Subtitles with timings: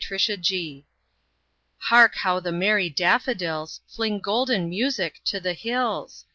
[0.03, 0.83] Spring
[1.77, 6.25] HARK how the merry daffodils, Fling golden music to the hills!